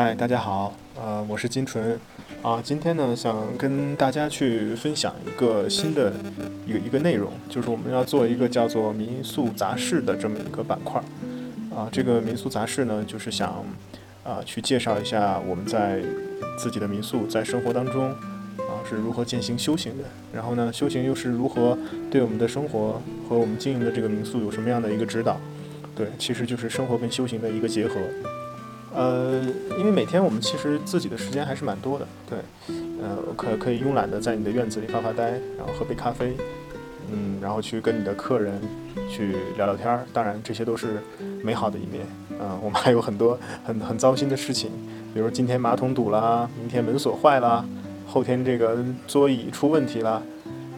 [0.00, 1.98] 嗨，大家好，呃，我是金纯，
[2.40, 6.12] 啊，今天呢想跟大家去分享一个新的
[6.64, 11.02] 一个一个内容，就是我们要做一个叫做民宿杂事的这么一个板块，
[11.74, 13.66] 啊，这个民宿杂事呢就是想
[14.22, 16.00] 啊去介绍一下我们在
[16.56, 18.08] 自己的民宿在生活当中
[18.58, 21.76] 啊是如何进行修行的，然后呢修行又是如何
[22.08, 25.36] 对我们的生活和我们经营的这个民宿有什么样的一个指导？
[25.96, 27.96] 对，其实就是生活跟修行的一个结合。
[28.94, 29.42] 呃，
[29.78, 32.38] 因为每天我们其实自己的时间还是蛮多的，对，
[33.00, 36.34] 呃，可可以慵懒的在你的院子里发发呆，然后喝杯咖啡，
[37.12, 38.60] 嗯，然后去跟你的客人
[39.08, 40.04] 去聊聊天儿。
[40.12, 41.02] 当然，这些都是
[41.42, 42.06] 美好的一面，
[42.40, 44.70] 嗯，我们还有很多很很糟心的事情，
[45.12, 47.64] 比如今天马桶堵了，明天门锁坏了，
[48.06, 50.22] 后天这个桌椅出问题了。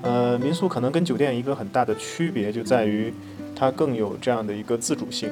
[0.03, 3.13] 呃，民宿可能跟酒店一个很大的区别就在于，
[3.55, 5.31] 它更有这样的一个自主性。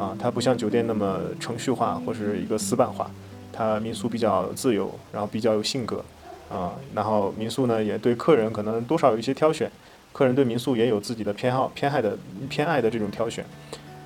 [0.00, 3.10] 啊，它不像酒店那么程序化或是一个死板化，
[3.52, 6.02] 它民宿比较自由，然后比较有性格，
[6.48, 9.70] 啊，然后民宿呢也对客人可能多少有一些挑选，
[10.14, 12.16] 客人对民宿也有自己的偏好、偏爱的
[12.48, 13.44] 偏爱的这种挑选，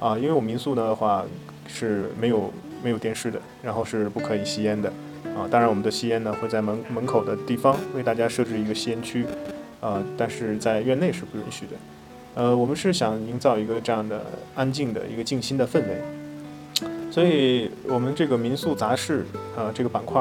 [0.01, 1.25] 啊，因为我民宿的话
[1.69, 4.93] 是没有没有电视的，然后是不可以吸烟的，
[5.37, 9.25] 啊，当然我们的吸烟呢会在门门口的地方为大家设置一个吸烟区，
[9.81, 11.77] 啊，但是在院内是不允许的。
[12.35, 14.21] 呃，我们是想营造一个这样的
[14.57, 16.03] 安静的一个静心的氛围，
[17.09, 19.25] 所以我们这个民宿杂事
[19.57, 20.21] 啊这个板块，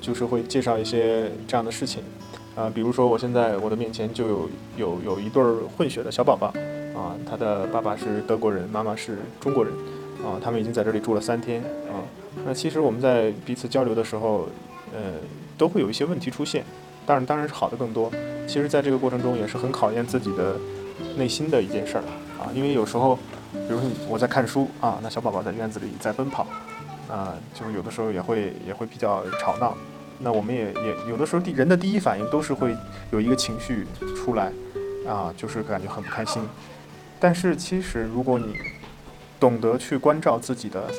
[0.00, 2.02] 就是会介绍一些这样的事情，
[2.56, 5.42] 啊，比如说我现在我的面前就有有有一对
[5.76, 6.46] 混血的小宝宝，
[6.98, 9.70] 啊，他的爸爸是德国人，妈妈是中国人，
[10.24, 11.60] 啊，他们已经在这里住了三天，
[11.92, 12.00] 啊，
[12.46, 14.48] 那其实我们在彼此交流的时候，
[14.94, 15.12] 呃，
[15.58, 16.64] 都会有一些问题出现，
[17.04, 18.10] 当然当然是好的更多，
[18.46, 20.56] 其实在这个过程中也是很考验自己的。
[21.16, 22.04] 内心的一件事儿
[22.38, 23.16] 啊，因为有时候，
[23.52, 26.46] 比如说我在看书啊，那小宝宝在院子里在奔跑，
[27.08, 29.76] 啊，就是有的时候也会也会比较吵闹，
[30.18, 32.76] 那我们也也有的时候第人的第一反应都是会
[33.10, 34.52] 有一个情绪出来，
[35.06, 36.42] 啊，就是感觉很不开心。
[37.18, 38.56] 但是其实如果你
[39.38, 40.90] 懂得去关照自己的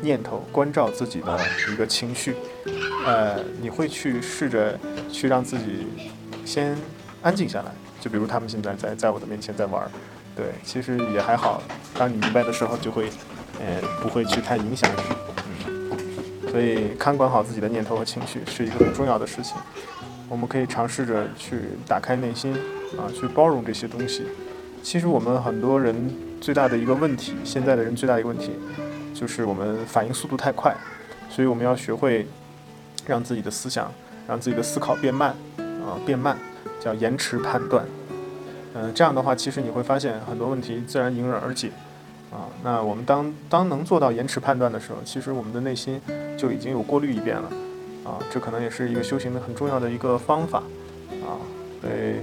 [0.00, 1.40] 念头，关照自己的
[1.72, 2.34] 一个情绪，
[3.06, 4.78] 呃，你会去试着
[5.10, 5.86] 去让自己
[6.44, 6.76] 先
[7.22, 7.72] 安静下来。
[8.04, 9.90] 就比如他们现在在在我的面前在玩，
[10.36, 11.62] 对，其实也还好。
[11.96, 13.08] 当你明白的时候，就会，
[13.58, 15.02] 呃，不会去太影响你，
[15.70, 16.50] 嗯。
[16.52, 19.56] 所以看管好自己的念头和情绪是一个很重要的事情。
[20.28, 22.52] 我们可以尝试着去打开内心，
[22.98, 24.26] 啊，去包容这些东西。
[24.82, 28.50] 其实我们很多人最大的一个问题，现在的人最大的一个问题，
[29.14, 30.76] 就是我们反应速度太快。
[31.30, 32.26] 所以我们要学会
[33.06, 33.90] 让自己的思想，
[34.28, 36.36] 让自己的思考变慢，啊，变慢。
[36.84, 37.82] 叫延迟判断，
[38.74, 41.70] 嗯，这样的话，其实你会发现很多问题自然迎刃而解，
[42.30, 45.98] 啊，那我们当当能做到延迟判断的时候，其实我们的内心
[46.36, 47.48] 就已经有过滤一遍了，
[48.04, 50.58] 啊，这可能也是一个修行的很重要的一个方法，
[51.24, 51.40] 啊，
[51.80, 52.16] 所以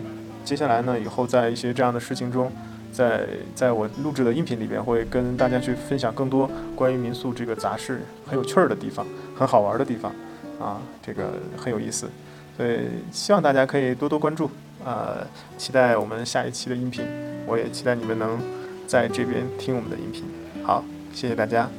[0.45, 2.51] 接下来呢，以后在一些这样的事情中，
[2.91, 9.03] 在在我录制的音频里边，会跟大家去分享更多关于民宿这个杂事很有趣儿的地方，
[9.35, 10.13] 很好玩的地方，
[10.59, 12.07] 啊，这个很有意思。
[12.57, 14.49] 所以，希望大家可以多多关注，
[14.83, 15.25] 呃，
[15.57, 17.03] 期待我们下一期的音频，
[17.47, 18.39] 我也期待你们能
[18.87, 20.25] 在这边听我们的音频。
[20.63, 21.69] 好，谢谢大家。